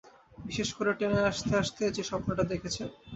বিশেষ 0.37 0.69
করে 0.77 0.91
টেনে 0.99 1.19
আসতেআসতে 1.31 1.83
যে 1.95 2.03
স্বপ্নটা 2.03 2.43
দেখেছেন। 2.51 2.87